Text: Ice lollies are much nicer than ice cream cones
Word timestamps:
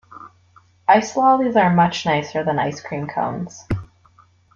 Ice 0.87 1.15
lollies 1.15 1.55
are 1.55 1.69
much 1.71 2.07
nicer 2.07 2.43
than 2.43 2.57
ice 2.57 2.81
cream 2.81 3.05
cones 3.05 3.65